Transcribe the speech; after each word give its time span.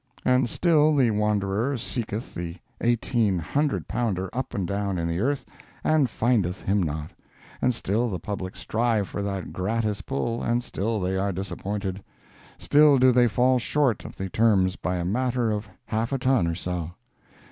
And 0.25 0.49
still 0.49 0.95
the 0.95 1.11
wanderer 1.11 1.77
seeketh 1.77 2.33
the 2.33 2.55
eighteen 2.83 3.37
hundred 3.37 3.87
pounder 3.87 4.31
up 4.33 4.55
and 4.55 4.67
down 4.67 4.97
in 4.97 5.07
the 5.07 5.19
earth, 5.19 5.45
and 5.83 6.09
findeth 6.09 6.59
him 6.61 6.81
not; 6.81 7.11
and 7.61 7.71
still 7.75 8.09
the 8.09 8.17
public 8.17 8.55
strive 8.55 9.07
for 9.07 9.21
that 9.21 9.53
gratis 9.53 10.01
pull, 10.01 10.41
and 10.41 10.63
still 10.63 10.99
they 10.99 11.17
are 11.17 11.31
disappointed—still 11.31 12.97
do 12.97 13.11
they 13.11 13.27
fall 13.27 13.59
short 13.59 14.03
of 14.03 14.17
the 14.17 14.27
terms 14.27 14.75
by 14.75 14.95
a 14.95 15.05
matter 15.05 15.51
of 15.51 15.69
half 15.85 16.11
a 16.11 16.17
ton 16.17 16.47
or 16.47 16.55
so. 16.55 16.93